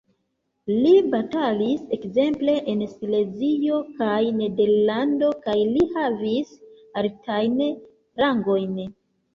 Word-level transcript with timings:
Li 0.85 0.93
batalis 1.15 1.83
ekzemple 1.97 2.55
en 2.73 2.81
Silezio 2.95 3.83
kaj 4.01 4.17
Nederlando, 4.41 5.31
kaj 5.47 5.59
li 5.77 5.89
havis 6.01 6.59
altajn 7.05 7.67
rangojn. 8.27 8.79